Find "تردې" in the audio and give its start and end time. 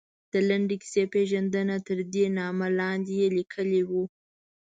1.87-2.25